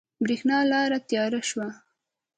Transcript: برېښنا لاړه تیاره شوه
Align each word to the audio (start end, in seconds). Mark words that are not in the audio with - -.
برېښنا 0.23 0.57
لاړه 0.71 0.99
تیاره 1.09 1.41
شوه 1.49 1.67